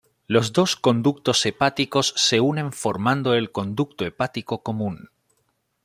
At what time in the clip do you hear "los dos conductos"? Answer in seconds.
0.25-1.45